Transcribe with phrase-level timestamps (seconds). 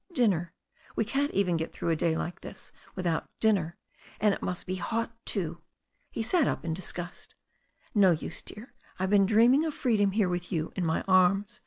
[0.13, 0.51] "Dinner!
[0.95, 3.77] We can't even get through a day like this without dinner.
[4.19, 5.61] And it must be hot too."
[6.09, 7.35] He sat up in disgust
[7.93, 8.73] "No use, dear.
[8.97, 11.59] I've been dreaming of freedom here with you in my arms.